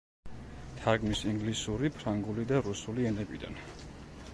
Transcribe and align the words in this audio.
თარგმნის 0.79 1.21
ინგლისური, 1.33 1.93
ფრანგული 1.99 2.49
და 2.53 2.63
რუსული 2.71 3.11
ენებიდან. 3.13 3.67